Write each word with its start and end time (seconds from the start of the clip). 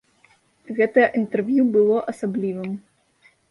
Гэтае 0.79 1.03
інтэрв'ю 1.19 1.67
было 1.77 1.97
асаблівым. 2.15 2.71